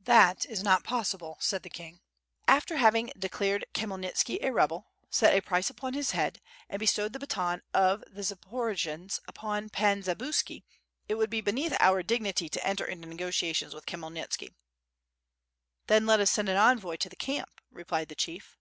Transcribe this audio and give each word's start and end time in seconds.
"That 0.00 0.44
is 0.44 0.64
not 0.64 0.82
possible," 0.82 1.36
said 1.38 1.62
the 1.62 1.70
king, 1.70 2.00
"after 2.48 2.78
having 2.78 3.12
de 3.16 3.28
clared 3.28 3.64
Khmyelnitski 3.74 4.38
a 4.42 4.50
rebel, 4.50 4.88
set 5.08 5.32
a 5.34 5.40
price 5.40 5.70
upon 5.70 5.94
his 5.94 6.10
head, 6.10 6.40
and 6.68 6.80
bestowed 6.80 7.12
the 7.12 7.20
baton 7.20 7.62
of 7.72 8.02
the 8.10 8.22
Zaporojians 8.22 9.20
upon 9.28 9.68
Pan 9.68 10.02
Zabuski, 10.02 10.64
it 11.08 11.14
would 11.14 11.30
be 11.30 11.40
beneath 11.40 11.76
our 11.78 12.02
dignity 12.02 12.48
to 12.48 12.66
enter 12.66 12.86
into 12.86 13.06
negotiations 13.06 13.72
with 13.72 13.86
Khmyelnitski." 13.86 14.52
"Then 15.86 16.06
let 16.06 16.18
us 16.18 16.32
send 16.32 16.48
an 16.48 16.56
envoy 16.56 16.96
to 16.96 17.08
the 17.08 17.14
camp," 17.14 17.60
replied 17.70 18.08
the 18.08 18.16
chief. 18.16 18.56